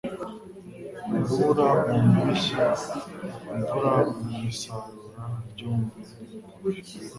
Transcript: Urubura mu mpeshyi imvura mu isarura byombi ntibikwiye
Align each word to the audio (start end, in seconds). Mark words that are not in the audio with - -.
Urubura 1.09 1.67
mu 1.89 2.05
mpeshyi 2.13 2.57
imvura 3.53 3.93
mu 4.29 4.41
isarura 4.51 5.23
byombi 5.51 5.99
ntibikwiye 6.57 7.09